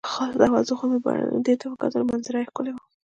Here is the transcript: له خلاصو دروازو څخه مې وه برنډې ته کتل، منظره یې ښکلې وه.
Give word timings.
له 0.05 0.07
خلاصو 0.13 0.35
دروازو 0.41 0.69
څخه 0.71 0.83
مې 0.89 0.97
وه 0.99 1.03
برنډې 1.05 1.53
ته 1.61 1.65
کتل، 1.81 2.01
منظره 2.09 2.37
یې 2.41 2.47
ښکلې 2.49 2.71
وه. 2.73 2.81